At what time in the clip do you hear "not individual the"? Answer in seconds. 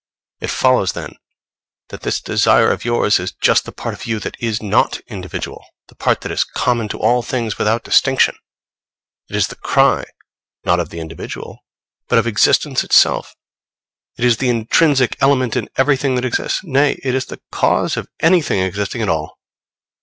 4.59-5.95